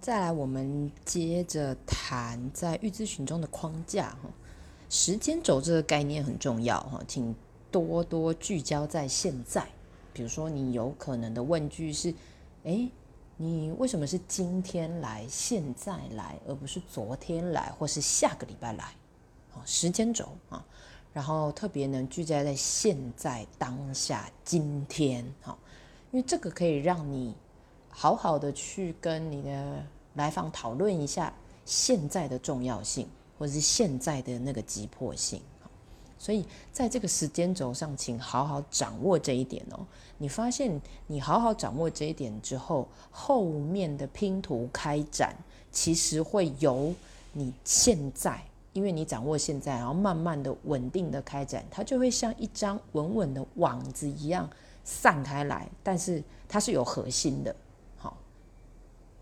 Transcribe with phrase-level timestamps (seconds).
[0.00, 4.28] 再来，我们接着谈在预咨询中的框架哈，
[4.90, 7.34] 时间轴这个概念很重要哈，请
[7.70, 9.66] 多多聚焦在现在。
[10.12, 12.14] 比如说，你有可能的问句是：
[12.64, 12.90] 诶，
[13.36, 18.84] 你为什么是今天来、现在来，而不是昨天来，或是下个礼拜来？
[19.54, 20.64] 啊，时间轴啊，
[21.12, 25.56] 然后特别能聚焦在现在、当下、今天，哈，
[26.10, 27.34] 因为这个可以让你。
[27.96, 31.32] 好好的去跟你的来访讨论一下
[31.64, 35.40] 现在的重要性，或者是现在的那个急迫性。
[36.18, 39.86] 所以在这个时间轴上，请好好掌握这一点哦。
[40.18, 45.36] 你发现你好好掌握这一点之后，后面的拼图开展
[45.70, 46.92] 其实会由
[47.32, 48.42] 你现在，
[48.72, 54.50] 因为你掌握现在，然后慢慢的稳定的开展，它就会像一张稳稳的网子一样
[54.82, 57.54] 散开来，但是它是有核心的。